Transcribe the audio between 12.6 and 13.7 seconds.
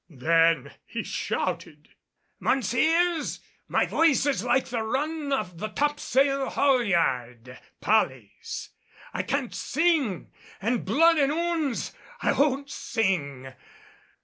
sing."